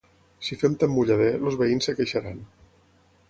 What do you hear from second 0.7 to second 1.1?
tant